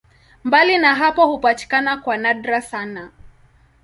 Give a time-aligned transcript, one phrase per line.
[0.43, 3.09] Mbali na hapo hupatikana kwa nadra sana.